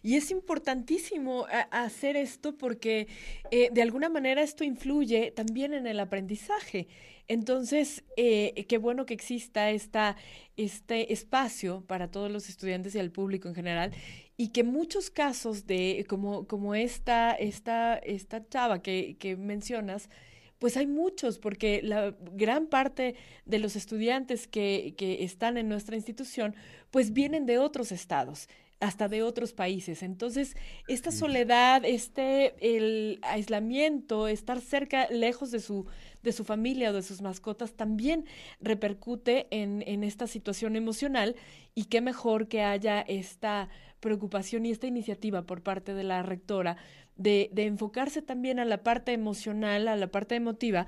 Y 0.02 0.16
es 0.16 0.32
importantísimo 0.32 1.48
eh, 1.48 1.66
hacer 1.72 2.16
esto 2.16 2.58
porque 2.58 3.08
eh, 3.52 3.70
de 3.72 3.82
alguna 3.82 4.10
manera 4.10 4.42
esto 4.42 4.64
influye 4.64 5.32
también 5.32 5.74
en 5.74 5.88
el 5.88 6.00
aprendizaje. 6.00 6.88
Entonces, 7.28 8.04
eh, 8.16 8.66
qué 8.68 8.78
bueno 8.78 9.06
que 9.06 9.14
exista 9.14 9.70
este 9.70 11.14
espacio 11.14 11.84
para 11.86 12.10
todos 12.10 12.32
los 12.32 12.48
estudiantes 12.50 12.96
y 12.96 13.00
al 13.00 13.12
público 13.12 13.50
en 13.50 13.56
general 13.56 13.92
y 14.38 14.50
que 14.50 14.64
muchos 14.64 15.10
casos 15.10 15.68
de 15.68 16.06
como, 16.08 16.48
como 16.48 16.76
esta, 16.76 17.32
esta, 17.34 17.98
esta 17.98 18.48
chava 18.48 18.82
que, 18.82 19.18
que 19.20 19.36
mencionas, 19.36 20.10
pues 20.60 20.78
hay 20.78 20.88
muchos, 20.88 21.40
porque 21.40 21.82
la 21.84 22.16
gran 22.34 22.68
parte 22.68 23.16
de 23.46 23.60
los 23.60 23.76
estudiantes 23.76 24.48
que, 24.48 24.96
que 24.98 25.24
están 25.24 25.58
en 25.58 25.70
nuestra 25.70 25.96
institución, 25.96 26.56
pues 26.92 27.14
vienen 27.14 27.46
de 27.46 27.60
otros 27.60 27.92
estados 27.92 28.48
hasta 28.80 29.08
de 29.08 29.24
otros 29.24 29.54
países. 29.54 30.04
Entonces, 30.04 30.56
esta 30.88 31.12
soledad, 31.12 31.84
este 31.84 32.54
el 32.62 33.20
aislamiento, 33.24 34.28
estar 34.28 34.62
cerca, 34.62 35.08
lejos 35.10 35.52
de 35.52 35.60
su, 35.60 35.86
de 36.24 36.32
su 36.32 36.44
familia 36.44 36.92
o 36.92 36.94
de 36.94 37.02
sus 37.02 37.22
mascotas, 37.22 37.74
también 37.74 38.26
repercute 38.62 39.48
en, 39.50 39.84
en 39.88 40.04
esta 40.04 40.28
situación 40.28 40.76
emocional. 40.76 41.36
Y 41.74 41.86
qué 41.86 42.02
mejor 42.02 42.48
que 42.48 42.62
haya 42.62 43.02
esta 43.02 43.70
preocupación 44.00 44.66
y 44.66 44.72
esta 44.72 44.88
iniciativa 44.88 45.42
por 45.44 45.64
parte 45.64 45.94
de 45.94 46.04
la 46.04 46.22
rectora 46.22 46.78
de, 47.16 47.50
de 47.52 47.66
enfocarse 47.66 48.22
también 48.22 48.60
a 48.60 48.66
la 48.66 48.84
parte 48.84 49.12
emocional, 49.12 49.88
a 49.88 49.96
la 49.96 50.08
parte 50.08 50.36
emotiva, 50.36 50.86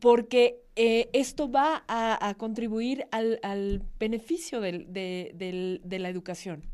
porque 0.00 0.60
eh, 0.76 1.10
esto 1.12 1.50
va 1.50 1.84
a, 1.88 2.28
a 2.28 2.34
contribuir 2.34 3.06
al, 3.10 3.40
al 3.42 3.82
beneficio 3.98 4.60
del, 4.60 4.92
de, 4.92 5.32
del, 5.34 5.80
de 5.84 5.98
la 5.98 6.08
educación. 6.08 6.71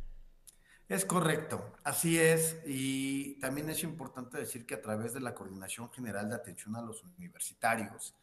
Es 0.88 1.04
correcto, 1.04 1.74
así 1.84 2.18
es. 2.18 2.56
Y 2.64 3.34
también 3.40 3.68
es 3.68 3.82
importante 3.82 4.38
decir 4.38 4.64
que 4.64 4.74
a 4.74 4.80
través 4.80 5.12
de 5.12 5.20
la 5.20 5.34
Coordinación 5.34 5.90
General 5.90 6.30
de 6.30 6.36
Atención 6.36 6.76
a 6.76 6.80
los 6.80 7.02
Universitarios, 7.02 8.14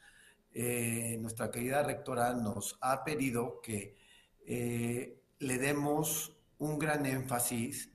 eh, 0.52 1.18
nuestra 1.22 1.52
querida 1.52 1.84
rectora 1.84 2.34
nos 2.34 2.78
ha 2.82 3.04
pedido 3.04 3.62
que 3.62 3.96
eh, 4.48 5.22
le 5.38 5.58
demos 5.60 6.36
un 6.58 6.80
gran 6.80 7.06
énfasis 7.06 7.92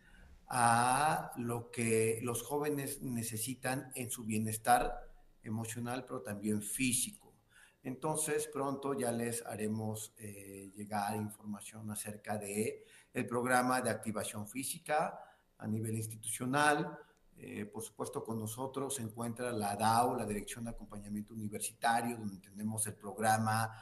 a 0.47 1.33
lo 1.37 1.73
que 1.73 2.21
los 2.23 2.43
jóvenes 2.43 3.03
necesitan 3.03 3.91
en 3.97 4.09
su 4.09 4.25
bienestar 4.25 5.11
emocional, 5.43 6.05
pero 6.05 6.23
también 6.23 6.63
físico. 6.63 7.35
Entonces, 7.83 8.47
pronto 8.47 8.95
ya 8.95 9.11
les 9.11 9.45
haremos 9.47 10.15
eh, 10.19 10.71
llegar 10.77 11.17
información 11.17 11.91
acerca 11.91 12.39
de 12.39 12.85
el 13.13 13.27
programa 13.27 13.81
de 13.81 13.91
activación 13.91 14.47
física 14.47 15.19
a 15.59 15.67
nivel 15.67 15.97
institucional. 15.97 16.99
Eh, 17.37 17.65
por 17.67 17.83
supuesto, 17.83 18.23
con 18.23 18.39
nosotros 18.39 18.97
se 18.97 19.03
encuentra 19.03 19.51
la 19.53 19.77
DAO, 19.77 20.17
la 20.17 20.27
Dirección 20.27 20.65
de 20.65 20.71
Acompañamiento 20.71 21.35
Universitario, 21.35 22.17
donde 22.17 22.39
tenemos 22.39 22.87
el 22.87 22.95
programa 22.95 23.73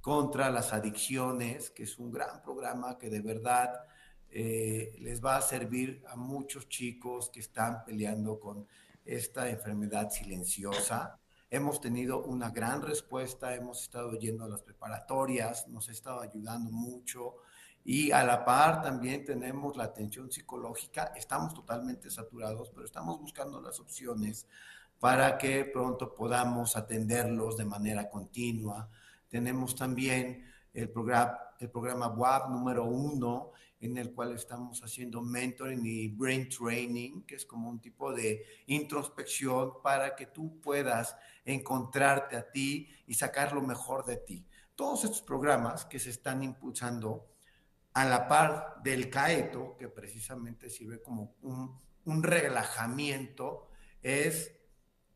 contra 0.00 0.50
las 0.50 0.72
adicciones, 0.72 1.70
que 1.70 1.84
es 1.84 1.98
un 1.98 2.12
gran 2.12 2.42
programa 2.42 2.98
que 2.98 3.10
de 3.10 3.20
verdad 3.20 3.72
eh, 4.30 4.94
les 5.00 5.24
va 5.24 5.36
a 5.36 5.42
servir 5.42 6.04
a 6.08 6.16
muchos 6.16 6.68
chicos 6.68 7.30
que 7.30 7.40
están 7.40 7.84
peleando 7.84 8.38
con 8.38 8.66
esta 9.04 9.48
enfermedad 9.48 10.10
silenciosa. 10.10 11.18
Hemos 11.48 11.80
tenido 11.80 12.22
una 12.22 12.50
gran 12.50 12.82
respuesta, 12.82 13.54
hemos 13.54 13.82
estado 13.82 14.12
yendo 14.18 14.44
a 14.44 14.48
las 14.48 14.62
preparatorias, 14.62 15.68
nos 15.68 15.88
ha 15.88 15.92
estado 15.92 16.20
ayudando 16.20 16.70
mucho 16.70 17.36
y 17.88 18.10
a 18.10 18.24
la 18.24 18.44
par 18.44 18.82
también 18.82 19.24
tenemos 19.24 19.76
la 19.76 19.84
atención 19.84 20.28
psicológica. 20.28 21.12
Estamos 21.14 21.54
totalmente 21.54 22.10
saturados, 22.10 22.68
pero 22.70 22.84
estamos 22.84 23.20
buscando 23.20 23.60
las 23.60 23.78
opciones 23.78 24.48
para 24.98 25.38
que 25.38 25.64
pronto 25.66 26.12
podamos 26.12 26.76
atenderlos 26.76 27.56
de 27.56 27.64
manera 27.64 28.10
continua. 28.10 28.90
Tenemos 29.28 29.76
también 29.76 30.44
el 30.74 30.90
programa, 30.90 31.38
el 31.60 31.70
programa 31.70 32.08
WAP 32.08 32.50
número 32.50 32.86
uno, 32.86 33.52
en 33.78 33.96
el 33.98 34.12
cual 34.12 34.32
estamos 34.32 34.82
haciendo 34.82 35.22
mentoring 35.22 35.86
y 35.86 36.08
brain 36.08 36.48
training, 36.48 37.22
que 37.22 37.36
es 37.36 37.46
como 37.46 37.70
un 37.70 37.78
tipo 37.78 38.12
de 38.12 38.44
introspección 38.66 39.80
para 39.80 40.16
que 40.16 40.26
tú 40.26 40.60
puedas 40.60 41.16
encontrarte 41.44 42.36
a 42.36 42.50
ti 42.50 42.88
y 43.06 43.14
sacar 43.14 43.52
lo 43.52 43.62
mejor 43.62 44.04
de 44.04 44.16
ti. 44.16 44.44
Todos 44.74 45.04
estos 45.04 45.22
programas 45.22 45.84
que 45.84 46.00
se 46.00 46.10
están 46.10 46.42
impulsando 46.42 47.35
a 47.96 48.04
la 48.04 48.28
par 48.28 48.82
del 48.82 49.08
caeto, 49.08 49.74
que 49.78 49.88
precisamente 49.88 50.68
sirve 50.68 51.00
como 51.00 51.34
un, 51.40 52.22
relajamiento, 52.22 53.70
es 54.02 54.52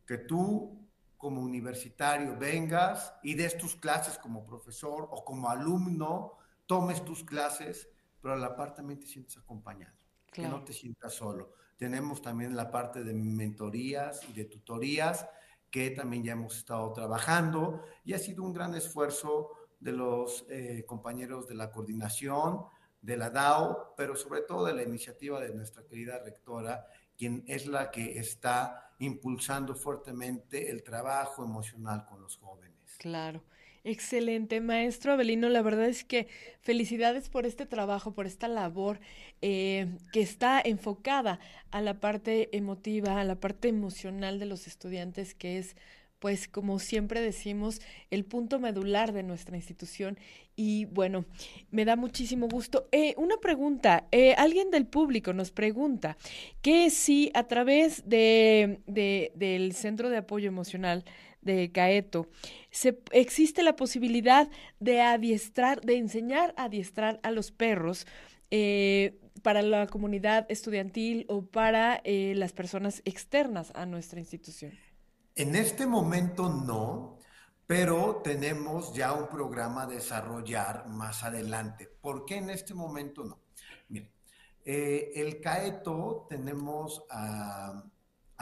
que 0.07 0.17
tú 0.17 0.89
como 1.19 1.43
universitario 1.43 2.39
vengas 2.39 3.13
y 3.23 3.35
des 3.35 3.59
tus 3.59 3.77
clases 3.77 4.17
como 4.17 4.47
profesor 4.47 5.07
o 5.11 5.23
como 5.27 5.51
alumno, 5.51 6.39
tomes 6.65 7.05
tus 7.05 7.23
clases, 7.23 7.87
pero 8.23 8.33
a 8.33 8.39
la 8.39 8.57
par 8.57 8.73
también 8.73 8.99
te 8.99 9.07
sientes 9.07 9.37
acompañado, 9.37 9.99
que 10.33 10.49
no 10.49 10.65
te 10.65 10.73
sientas 10.73 11.13
solo. 11.13 11.53
Tenemos 11.77 12.23
también 12.23 12.57
la 12.57 12.71
parte 12.71 13.05
de 13.05 13.13
mentorías 13.13 14.27
y 14.27 14.33
de 14.33 14.47
tutorías 14.47 15.29
que 15.71 15.91
también 15.91 16.25
ya 16.25 16.33
hemos 16.33 16.57
estado 16.57 16.91
trabajando 16.95 17.85
y 18.05 18.15
ha 18.15 18.19
sido 18.19 18.43
un 18.43 18.55
gran 18.55 18.75
esfuerzo 18.75 19.51
de 19.81 19.93
los 19.93 20.47
eh, 20.51 20.85
compañeros 20.87 21.49
de 21.49 21.55
la 21.55 21.73
coordinación, 21.73 22.65
de 23.01 23.17
la 23.17 23.31
DAO, 23.31 23.95
pero 23.97 24.15
sobre 24.15 24.43
todo 24.43 24.67
de 24.67 24.75
la 24.75 24.83
iniciativa 24.83 25.41
de 25.41 25.55
nuestra 25.55 25.85
querida 25.85 26.19
rectora, 26.19 26.87
quien 27.17 27.45
es 27.47 27.67
la 27.67 27.91
que 27.91 28.19
está 28.19 28.93
impulsando 28.99 29.75
fuertemente 29.75 30.71
el 30.71 30.83
trabajo 30.83 31.45
emocional 31.45 32.05
con 32.07 32.21
los 32.21 32.37
jóvenes. 32.37 32.97
Claro. 32.99 33.43
Excelente, 33.83 34.61
maestro 34.61 35.15
Abelino. 35.15 35.49
La 35.49 35.63
verdad 35.63 35.87
es 35.87 36.05
que 36.05 36.29
felicidades 36.61 37.31
por 37.31 37.47
este 37.47 37.65
trabajo, 37.65 38.13
por 38.13 38.27
esta 38.27 38.47
labor 38.47 39.01
eh, 39.41 39.87
que 40.13 40.21
está 40.21 40.61
enfocada 40.63 41.41
a 41.71 41.81
la 41.81 41.99
parte 41.99 42.55
emotiva, 42.55 43.19
a 43.19 43.25
la 43.25 43.37
parte 43.37 43.69
emocional 43.69 44.39
de 44.39 44.45
los 44.45 44.67
estudiantes, 44.67 45.35
que 45.35 45.57
es 45.57 45.77
pues 46.21 46.49
como 46.49 46.79
siempre 46.79 47.21
decimos, 47.21 47.81
el 48.11 48.25
punto 48.25 48.61
medular 48.61 49.13
de 49.13 49.23
nuestra 49.25 49.57
institución. 49.57 50.19
Y 50.55 50.85
bueno, 50.85 51.25
me 51.71 51.87
da 51.87 51.97
muchísimo 51.97 52.47
gusto. 52.47 52.87
Eh, 52.93 53.15
una 53.17 53.39
pregunta, 53.39 54.07
eh, 54.13 54.35
alguien 54.35 54.71
del 54.71 54.87
público 54.87 55.33
nos 55.33 55.51
pregunta 55.51 56.19
que 56.61 56.91
si 56.91 57.31
a 57.35 57.45
través 57.45 58.07
de, 58.07 58.81
del 58.87 59.73
Centro 59.73 60.11
de 60.11 60.19
Apoyo 60.19 60.49
Emocional 60.49 61.05
de 61.41 61.73
Caeto, 61.73 62.29
se, 62.71 62.99
existe 63.13 63.63
la 63.63 63.75
posibilidad 63.75 64.51
de 64.79 65.01
adiestrar, 65.01 65.81
de 65.81 65.97
enseñar 65.97 66.53
a 66.59 66.65
adiestrar 66.65 67.19
a 67.23 67.31
los 67.31 67.51
perros 67.51 68.07
eh, 68.51 69.15
para 69.43 69.63
la 69.63 69.87
comunidad 69.87 70.45
estudiantil 70.51 71.25
o 71.29 71.47
para 71.47 72.03
las 72.05 72.53
personas 72.53 73.01
externas 73.07 73.73
a 73.75 73.87
nuestra 73.87 74.21
institución. 74.21 74.73
En 75.41 75.57
este 75.57 75.87
momento 75.87 76.51
no, 76.51 77.17
pero 77.67 78.21
tenemos 78.23 78.93
ya 78.93 79.15
un 79.15 79.27
programa 79.27 79.85
a 79.85 79.87
desarrollar 79.87 80.87
más 80.89 81.25
adelante. 81.25 81.89
¿Por 82.03 82.27
qué 82.27 82.37
en 82.37 82.51
este 82.51 82.75
momento 82.75 83.25
no? 83.25 83.39
Miren, 83.89 84.11
eh, 84.67 85.13
el 85.15 85.41
CAETO 85.41 86.27
tenemos 86.29 87.05
a, 87.09 87.85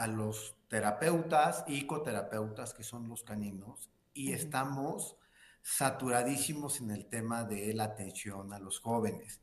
los 0.09 0.57
terapeutas 0.67 1.63
y 1.67 1.87
coterapeutas, 1.87 2.73
que 2.73 2.83
son 2.83 3.07
los 3.07 3.23
caninos, 3.23 3.89
y 4.13 4.33
estamos 4.33 5.15
saturadísimos 5.61 6.81
en 6.81 6.91
el 6.91 7.05
tema 7.05 7.45
de 7.45 7.73
la 7.73 7.85
atención 7.85 8.51
a 8.51 8.59
los 8.59 8.81
jóvenes. 8.81 9.39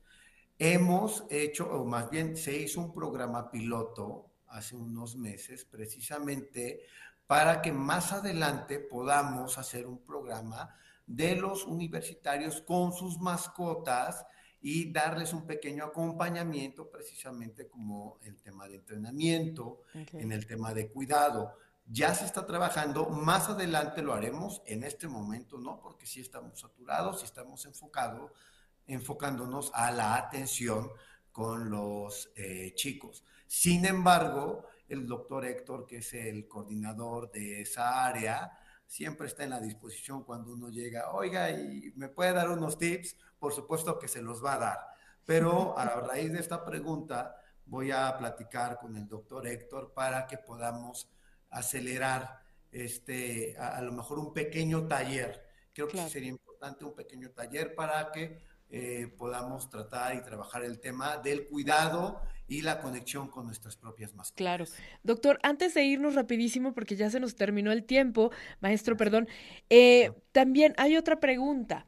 Hemos 0.59 1.25
hecho, 1.31 1.67
o 1.71 1.85
más 1.85 2.11
bien 2.11 2.37
se 2.37 2.55
hizo 2.55 2.81
un 2.81 2.93
programa 2.93 3.49
piloto 3.49 4.29
hace 4.45 4.75
unos 4.75 5.15
meses, 5.15 5.65
precisamente 5.65 6.85
para 7.27 7.61
que 7.61 7.73
más 7.73 8.13
adelante 8.13 8.79
podamos 8.79 9.57
hacer 9.57 9.85
un 9.85 9.99
programa 9.99 10.73
de 11.05 11.35
los 11.35 11.65
universitarios 11.65 12.61
con 12.61 12.93
sus 12.93 13.19
mascotas 13.19 14.25
y 14.61 14.91
darles 14.91 15.33
un 15.33 15.45
pequeño 15.45 15.85
acompañamiento 15.85 16.89
precisamente 16.89 17.67
como 17.67 18.17
el 18.23 18.41
tema 18.41 18.67
de 18.67 18.75
entrenamiento, 18.75 19.83
en 19.93 20.31
el 20.31 20.47
tema 20.47 20.73
de 20.73 20.89
cuidado. 20.89 21.53
Ya 21.85 22.13
se 22.13 22.25
está 22.25 22.45
trabajando, 22.45 23.09
más 23.09 23.47
adelante 23.49 24.01
lo 24.01 24.13
haremos, 24.13 24.61
en 24.65 24.83
este 24.83 25.07
momento 25.07 25.57
no, 25.57 25.79
porque 25.79 26.05
sí 26.05 26.21
estamos 26.21 26.59
saturados 26.59 27.21
y 27.21 27.25
estamos 27.25 27.65
enfocados, 27.65 28.31
enfocándonos 28.87 29.71
a 29.73 29.91
la 29.91 30.15
atención 30.15 30.89
con 31.31 31.69
los 31.69 32.31
eh, 32.35 32.73
chicos. 32.75 33.23
Sin 33.45 33.85
embargo, 33.85 34.65
el 34.87 35.05
doctor 35.05 35.45
Héctor, 35.45 35.85
que 35.85 35.97
es 35.97 36.13
el 36.13 36.47
coordinador 36.47 37.31
de 37.31 37.61
esa 37.61 38.05
área, 38.05 38.57
siempre 38.85 39.27
está 39.27 39.43
en 39.43 39.51
la 39.51 39.59
disposición 39.59 40.23
cuando 40.23 40.53
uno 40.53 40.69
llega, 40.69 41.11
oiga, 41.11 41.51
¿y 41.51 41.91
me 41.95 42.09
puede 42.09 42.33
dar 42.33 42.49
unos 42.49 42.77
tips? 42.77 43.15
Por 43.37 43.53
supuesto 43.53 43.99
que 43.99 44.07
se 44.07 44.21
los 44.21 44.43
va 44.43 44.53
a 44.53 44.59
dar. 44.59 44.79
Pero 45.25 45.77
a 45.77 45.85
raíz 46.01 46.31
de 46.31 46.39
esta 46.39 46.63
pregunta 46.63 47.35
voy 47.65 47.91
a 47.91 48.17
platicar 48.17 48.79
con 48.79 48.95
el 48.95 49.07
doctor 49.07 49.45
Héctor 49.45 49.93
para 49.93 50.25
que 50.25 50.37
podamos 50.37 51.09
acelerar 51.49 52.41
este, 52.71 53.57
a, 53.57 53.81
lo 53.81 53.91
mejor 53.91 54.19
un 54.19 54.33
pequeño 54.33 54.87
taller. 54.87 55.45
Creo 55.73 55.87
que 55.87 56.09
sería 56.09 56.29
importante 56.29 56.85
un 56.85 56.95
pequeño 56.95 57.29
taller 57.31 57.75
para 57.75 58.11
que 58.11 58.41
eh, 58.69 59.07
podamos 59.17 59.69
tratar 59.69 60.15
y 60.15 60.21
trabajar 60.21 60.63
el 60.63 60.79
tema 60.79 61.17
del 61.17 61.47
cuidado 61.47 62.21
y 62.47 62.61
la 62.61 62.81
conexión 62.81 63.29
con 63.29 63.45
nuestras 63.45 63.75
propias 63.75 64.13
mascotas. 64.13 64.37
Claro. 64.37 64.65
Doctor, 65.03 65.39
antes 65.43 65.73
de 65.73 65.83
irnos 65.85 66.15
rapidísimo, 66.15 66.73
porque 66.73 66.95
ya 66.95 67.09
se 67.09 67.19
nos 67.19 67.35
terminó 67.35 67.71
el 67.71 67.83
tiempo, 67.83 68.31
maestro, 68.61 68.95
perdón, 68.97 69.27
eh, 69.69 70.11
también 70.31 70.73
hay 70.77 70.97
otra 70.97 71.19
pregunta 71.19 71.85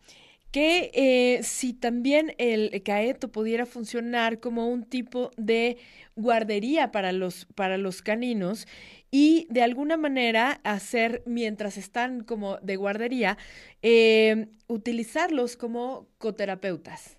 que 0.52 0.90
eh, 0.94 1.44
si 1.44 1.74
también 1.74 2.34
el 2.38 2.82
caeto 2.84 3.32
pudiera 3.32 3.66
funcionar 3.66 4.40
como 4.40 4.68
un 4.68 4.84
tipo 4.84 5.32
de 5.38 5.78
guardería 6.16 6.92
para 6.92 7.12
los, 7.12 7.46
para 7.56 7.78
los 7.78 8.02
caninos 8.02 8.68
y 9.12 9.48
de 9.50 9.64
alguna 9.64 9.98
manera 9.98 10.62
hacer, 10.64 11.24
mientras 11.26 11.78
están 11.78 12.24
como 12.24 12.58
de 12.58 12.76
guardería, 12.76 13.38
eh, 13.82 14.48
utilizarlos 14.68 15.58
como 15.58 16.08
coterapeutas. 16.18 17.18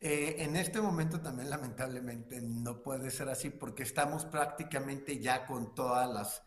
Eh, 0.00 0.36
en 0.38 0.56
este 0.56 0.80
momento 0.80 1.20
también 1.20 1.48
lamentablemente 1.48 2.40
no 2.42 2.82
puede 2.82 3.10
ser 3.10 3.30
así 3.30 3.50
porque 3.50 3.82
estamos 3.82 4.26
prácticamente 4.26 5.18
ya 5.18 5.46
con 5.46 5.74
todas 5.74 6.12
las 6.12 6.42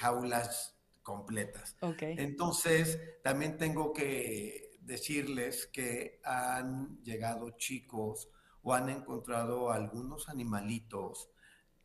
jaulas 0.00 0.76
completas. 1.02 1.76
Entonces, 2.00 2.98
también 3.22 3.56
tengo 3.58 3.92
que 3.92 4.76
decirles 4.80 5.66
que 5.66 6.20
han 6.24 7.00
llegado 7.02 7.50
chicos 7.50 8.28
o 8.62 8.74
han 8.74 8.88
encontrado 8.88 9.70
algunos 9.70 10.28
animalitos 10.28 11.30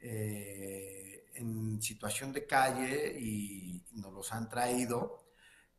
eh, 0.02 1.30
en 1.36 1.82
situación 1.82 2.32
de 2.34 2.46
calle 2.46 3.18
y 3.20 3.84
nos 3.94 4.14
los 4.14 4.34
han 4.34 4.50
traído. 4.50 5.26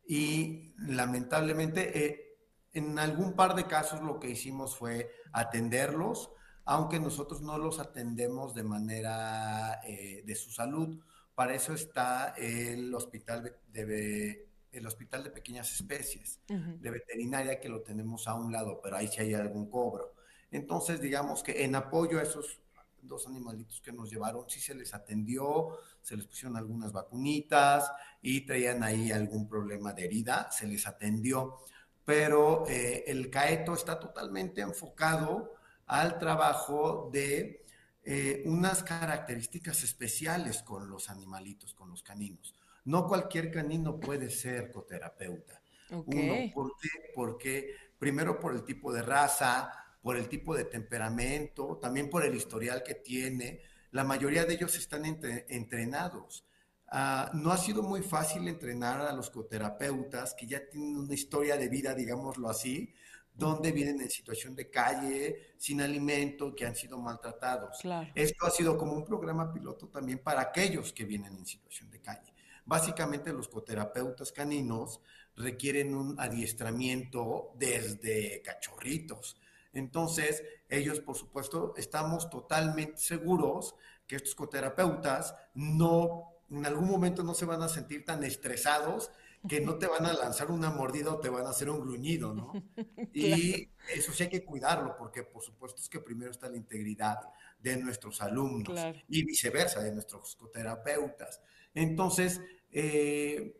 Y 0.07 0.73
lamentablemente, 0.77 2.05
eh, 2.05 2.37
en 2.73 2.97
algún 2.99 3.35
par 3.35 3.55
de 3.55 3.65
casos 3.65 4.01
lo 4.01 4.19
que 4.19 4.29
hicimos 4.29 4.75
fue 4.75 5.11
atenderlos, 5.31 6.31
aunque 6.65 6.99
nosotros 6.99 7.41
no 7.41 7.57
los 7.57 7.79
atendemos 7.79 8.53
de 8.53 8.63
manera 8.63 9.81
eh, 9.85 10.23
de 10.25 10.35
su 10.35 10.51
salud 10.51 10.99
para 11.35 11.55
eso 11.55 11.73
está 11.73 12.35
el 12.37 12.93
hospital 12.93 13.55
de, 13.71 14.47
el 14.71 14.85
hospital 14.85 15.23
de 15.23 15.31
pequeñas 15.31 15.71
especies 15.73 16.39
de 16.47 16.91
veterinaria 16.91 17.59
que 17.59 17.69
lo 17.69 17.81
tenemos 17.81 18.27
a 18.27 18.35
un 18.35 18.51
lado, 18.51 18.79
pero 18.83 18.97
ahí 18.97 19.07
sí 19.07 19.21
hay 19.21 19.33
algún 19.33 19.69
cobro. 19.69 20.13
Entonces, 20.51 21.01
digamos 21.01 21.41
que 21.41 21.63
en 21.63 21.75
apoyo 21.75 22.19
a 22.19 22.23
esos 22.23 22.59
dos 23.07 23.27
animalitos 23.27 23.81
que 23.81 23.91
nos 23.91 24.09
llevaron, 24.09 24.49
sí 24.49 24.59
se 24.59 24.75
les 24.75 24.93
atendió, 24.93 25.79
se 26.01 26.15
les 26.15 26.25
pusieron 26.25 26.57
algunas 26.57 26.91
vacunitas 26.91 27.91
y 28.21 28.41
traían 28.41 28.83
ahí 28.83 29.11
algún 29.11 29.47
problema 29.47 29.93
de 29.93 30.05
herida, 30.05 30.49
se 30.51 30.67
les 30.67 30.87
atendió. 30.87 31.59
Pero 32.05 32.67
eh, 32.67 33.03
el 33.07 33.29
CAETO 33.29 33.73
está 33.73 33.99
totalmente 33.99 34.61
enfocado 34.61 35.53
al 35.87 36.17
trabajo 36.19 37.09
de 37.11 37.65
eh, 38.03 38.43
unas 38.45 38.83
características 38.83 39.83
especiales 39.83 40.61
con 40.63 40.89
los 40.89 41.09
animalitos, 41.09 41.73
con 41.73 41.89
los 41.89 42.03
caninos. 42.03 42.53
No 42.85 43.07
cualquier 43.07 43.49
canino 43.51 43.99
puede 43.99 44.29
ser 44.29 44.71
coterapeuta. 44.71 45.61
Uno, 45.89 46.51
¿por 46.53 46.73
qué? 46.77 46.89
Porque 47.15 47.75
primero 47.97 48.39
por 48.39 48.53
el 48.53 48.63
tipo 48.63 48.91
de 48.91 49.01
raza, 49.01 49.71
por 50.03 50.17
el 50.17 50.27
tipo 50.27 50.55
de 50.55 50.65
temperamento, 50.65 51.79
también 51.81 52.09
por 52.09 52.23
el 52.25 52.35
historial 52.35 52.83
que 52.83 52.95
tiene. 52.95 53.61
La 53.91 54.03
mayoría 54.03 54.45
de 54.45 54.53
ellos 54.53 54.75
están 54.75 55.05
entrenados. 55.05 56.45
Ah, 56.87 57.31
no 57.33 57.51
ha 57.51 57.57
sido 57.57 57.81
muy 57.81 58.01
fácil 58.01 58.47
entrenar 58.47 59.01
a 59.01 59.13
los 59.13 59.31
coterapeutas 59.31 60.35
que 60.35 60.45
ya 60.45 60.69
tienen 60.69 60.97
una 60.97 61.13
historia 61.13 61.57
de 61.57 61.69
vida, 61.69 61.95
digámoslo 61.95 62.49
así, 62.49 62.93
donde 63.33 63.71
vienen 63.71 64.01
en 64.01 64.09
situación 64.11 64.55
de 64.55 64.69
calle, 64.69 65.53
sin 65.57 65.81
alimento, 65.81 66.53
que 66.53 66.65
han 66.65 66.75
sido 66.75 66.99
maltratados. 66.99 67.79
Esto 68.13 68.45
ha 68.45 68.51
sido 68.51 68.77
como 68.77 68.93
un 68.93 69.05
programa 69.05 69.51
piloto 69.51 69.87
también 69.87 70.19
para 70.19 70.41
aquellos 70.41 70.91
que 70.93 71.05
vienen 71.05 71.35
en 71.37 71.45
situación 71.45 71.89
de 71.89 72.01
calle. 72.01 72.33
Básicamente 72.65 73.33
los 73.33 73.47
coterapeutas 73.47 74.31
caninos 74.31 74.99
requieren 75.35 75.95
un 75.95 76.19
adiestramiento 76.19 77.53
desde 77.55 78.41
cachorritos. 78.43 79.37
Entonces, 79.73 80.43
ellos, 80.69 80.99
por 80.99 81.15
supuesto, 81.15 81.73
estamos 81.77 82.29
totalmente 82.29 82.97
seguros 82.97 83.75
que 84.07 84.15
estos 84.15 84.35
coterapeutas 84.35 85.35
no, 85.55 86.33
en 86.49 86.65
algún 86.65 86.87
momento 86.87 87.23
no 87.23 87.33
se 87.33 87.45
van 87.45 87.61
a 87.61 87.67
sentir 87.67 88.05
tan 88.05 88.23
estresados 88.23 89.11
que 89.47 89.59
no 89.59 89.77
te 89.77 89.87
van 89.87 90.05
a 90.05 90.13
lanzar 90.13 90.51
una 90.51 90.69
mordida 90.69 91.11
o 91.11 91.19
te 91.19 91.29
van 91.29 91.45
a 91.45 91.49
hacer 91.49 91.69
un 91.69 91.81
gruñido, 91.81 92.33
¿no? 92.33 92.53
Y 93.13 93.69
eso 93.93 94.13
sí 94.13 94.23
hay 94.23 94.29
que 94.29 94.45
cuidarlo, 94.45 94.95
porque 94.97 95.23
por 95.23 95.43
supuesto 95.43 95.81
es 95.81 95.89
que 95.89 95.99
primero 95.99 96.31
está 96.31 96.49
la 96.49 96.57
integridad 96.57 97.19
de 97.59 97.77
nuestros 97.77 98.21
alumnos 98.21 98.79
y 99.09 99.23
viceversa, 99.23 99.81
de 99.81 99.91
nuestros 99.91 100.29
psicoterapeutas. 100.29 101.41
Entonces, 101.73 102.41
eh, 102.71 103.55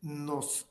nos 0.00 0.68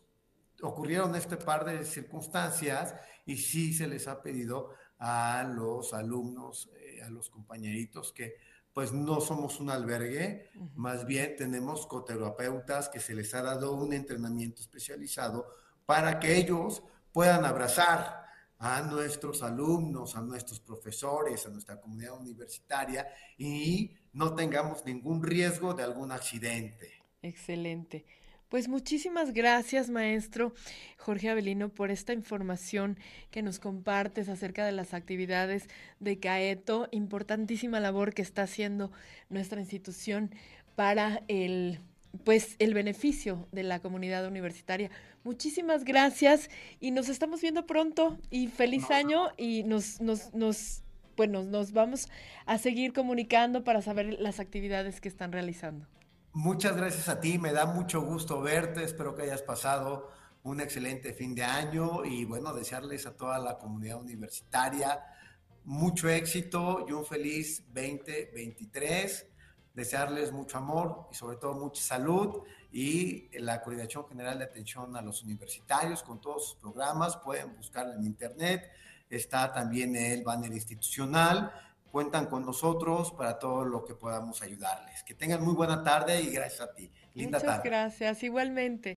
ocurrieron 0.62 1.16
este 1.16 1.38
par 1.38 1.66
de 1.66 1.86
circunstancias 1.86 2.96
y 3.26 3.38
sí 3.38 3.74
se 3.74 3.88
les 3.88 4.08
ha 4.08 4.22
pedido 4.22 4.72
a 5.06 5.44
los 5.44 5.94
alumnos, 5.94 6.70
eh, 6.78 7.02
a 7.02 7.10
los 7.10 7.30
compañeritos 7.30 8.14
que 8.14 8.38
pues 8.72 8.94
no 8.94 9.20
somos 9.20 9.60
un 9.60 9.70
albergue, 9.70 10.50
más 10.76 11.06
bien 11.06 11.36
tenemos 11.36 11.86
coterapeutas 11.86 12.88
que 12.88 13.02
se 13.02 13.14
les 13.14 13.34
ha 13.34 13.44
dado 13.44 13.74
un 13.74 13.94
entrenamiento 13.94 14.62
especializado 14.62 15.46
para 15.86 16.20
que 16.20 16.38
ellos 16.38 16.82
puedan 17.12 17.44
abrazar 17.44 18.26
a 18.58 18.82
nuestros 18.82 19.44
alumnos, 19.44 20.16
a 20.16 20.22
nuestros 20.22 20.62
profesores, 20.62 21.46
a 21.46 21.50
nuestra 21.50 21.80
comunidad 21.80 22.18
universitaria 22.18 23.06
y 23.38 23.94
no 24.14 24.34
tengamos 24.34 24.86
ningún 24.86 25.22
riesgo 25.22 25.74
de 25.74 25.84
algún 25.84 26.14
accidente. 26.14 26.94
Excelente. 27.22 28.06
Pues 28.54 28.68
muchísimas 28.68 29.34
gracias, 29.34 29.90
maestro 29.90 30.54
Jorge 31.00 31.28
Avelino, 31.28 31.70
por 31.70 31.90
esta 31.90 32.14
información 32.14 33.00
que 33.32 33.42
nos 33.42 33.58
compartes 33.58 34.30
acerca 34.30 34.64
de 34.64 34.72
las 34.72 34.94
actividades 34.94 35.68
de 36.00 36.20
CAETO. 36.20 36.88
Importantísima 36.92 37.80
labor 37.80 38.14
que 38.14 38.22
está 38.22 38.44
haciendo 38.44 38.92
nuestra 39.28 39.60
institución 39.60 40.30
para 40.76 41.24
el 41.28 41.80
pues 42.26 42.56
el 42.60 42.76
beneficio 42.76 43.48
de 43.52 43.64
la 43.64 43.80
comunidad 43.80 44.28
universitaria. 44.28 44.92
Muchísimas 45.24 45.84
gracias 45.84 46.52
y 46.80 46.92
nos 46.92 47.10
estamos 47.10 47.42
viendo 47.42 47.66
pronto 47.66 48.20
y 48.30 48.50
feliz 48.50 48.92
año 48.92 49.32
y 49.36 49.64
nos, 49.64 50.00
nos, 50.00 50.32
nos, 50.36 50.84
bueno, 51.18 51.42
nos 51.42 51.72
vamos 51.72 52.08
a 52.46 52.60
seguir 52.60 52.94
comunicando 52.94 53.64
para 53.64 53.82
saber 53.82 54.20
las 54.20 54.40
actividades 54.40 55.02
que 55.02 55.10
están 55.10 55.32
realizando. 55.32 55.88
Muchas 56.36 56.76
gracias 56.76 57.10
a 57.10 57.20
ti, 57.20 57.38
me 57.38 57.54
da 57.54 57.68
mucho 57.68 58.02
gusto 58.02 58.42
verte, 58.42 58.84
espero 58.84 59.16
que 59.16 59.22
hayas 59.22 59.44
pasado 59.44 60.10
un 60.42 60.62
excelente 60.62 61.14
fin 61.14 61.36
de 61.36 61.44
año 61.44 62.04
y 62.04 62.26
bueno, 62.26 62.56
desearles 62.56 63.06
a 63.06 63.16
toda 63.16 63.38
la 63.38 63.60
comunidad 63.60 64.02
universitaria 64.02 65.00
mucho 65.64 66.10
éxito 66.10 66.88
y 66.90 66.92
un 66.92 67.06
feliz 67.06 67.64
2023, 67.68 69.28
desearles 69.76 70.32
mucho 70.32 70.58
amor 70.58 71.08
y 71.12 71.16
sobre 71.16 71.38
todo 71.38 71.54
mucha 71.54 71.84
salud 71.84 72.42
y 72.72 73.30
la 73.38 73.62
Coordinación 73.62 74.08
General 74.08 74.40
de 74.40 74.46
Atención 74.46 74.98
a 74.98 75.04
los 75.04 75.22
Universitarios 75.22 76.02
con 76.02 76.20
todos 76.20 76.48
sus 76.48 76.56
programas, 76.56 77.16
pueden 77.18 77.56
buscarlo 77.56 77.94
en 77.94 78.06
internet, 78.06 78.72
está 79.08 79.54
también 79.54 79.96
el 79.96 80.24
banner 80.24 80.52
institucional 80.52 81.54
cuentan 81.94 82.26
con 82.26 82.44
nosotros 82.44 83.12
para 83.12 83.38
todo 83.38 83.66
lo 83.66 83.86
que 83.86 83.94
podamos 83.94 84.42
ayudarles. 84.42 85.04
Que 85.04 85.14
tengan 85.14 85.44
muy 85.44 85.54
buena 85.54 85.84
tarde 85.84 86.20
y 86.24 86.32
gracias 86.32 86.62
a 86.62 86.74
ti. 86.74 86.92
Linda 87.14 87.38
Muchas 87.38 87.64
gracias, 87.64 88.24
igualmente. 88.24 88.90